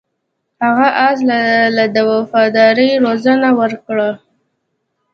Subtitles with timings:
[0.63, 1.19] هغه اس
[1.75, 4.09] ته د وفادارۍ روزنه ورکړه.